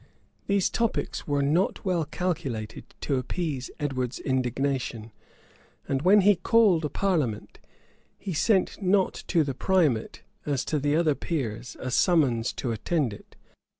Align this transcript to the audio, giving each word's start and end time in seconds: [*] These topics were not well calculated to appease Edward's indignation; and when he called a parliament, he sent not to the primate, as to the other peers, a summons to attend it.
[*] 0.27 0.47
These 0.47 0.71
topics 0.71 1.27
were 1.27 1.43
not 1.43 1.85
well 1.85 2.05
calculated 2.05 2.95
to 3.01 3.17
appease 3.17 3.69
Edward's 3.79 4.17
indignation; 4.17 5.11
and 5.87 6.01
when 6.01 6.21
he 6.21 6.35
called 6.37 6.83
a 6.83 6.89
parliament, 6.89 7.59
he 8.17 8.33
sent 8.33 8.81
not 8.81 9.13
to 9.27 9.43
the 9.43 9.53
primate, 9.53 10.23
as 10.43 10.65
to 10.65 10.79
the 10.79 10.95
other 10.95 11.13
peers, 11.13 11.77
a 11.79 11.91
summons 11.91 12.51
to 12.53 12.71
attend 12.71 13.13
it. 13.13 13.35